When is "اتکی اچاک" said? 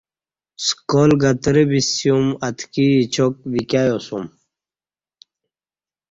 2.47-3.33